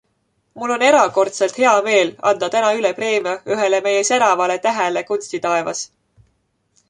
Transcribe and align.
Mul 0.59 0.71
on 0.75 0.83
erakordselt 0.85 1.59
hea 1.63 1.73
meel 1.87 2.09
anda 2.29 2.49
täna 2.55 2.71
üle 2.79 2.91
preemia 3.01 3.35
ühele 3.57 3.83
meie 3.89 4.01
säravale 4.09 4.55
tähele 4.63 5.03
kunstitaevas. 5.11 5.85